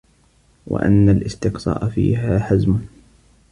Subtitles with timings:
[0.67, 2.85] وَأَنَّ الِاسْتِقْصَاءَ فِيهَا حَزْمٌ